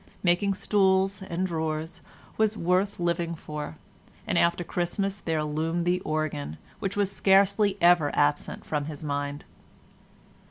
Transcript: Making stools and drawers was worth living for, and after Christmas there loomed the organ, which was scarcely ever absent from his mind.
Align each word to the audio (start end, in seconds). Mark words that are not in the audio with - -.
Making 0.23 0.55
stools 0.55 1.21
and 1.21 1.45
drawers 1.45 2.01
was 2.35 2.57
worth 2.57 2.99
living 2.99 3.35
for, 3.35 3.77
and 4.25 4.35
after 4.35 4.63
Christmas 4.63 5.19
there 5.19 5.43
loomed 5.43 5.85
the 5.85 5.99
organ, 5.99 6.57
which 6.79 6.97
was 6.97 7.11
scarcely 7.11 7.77
ever 7.79 8.09
absent 8.15 8.65
from 8.65 8.85
his 8.85 9.03
mind. 9.03 9.45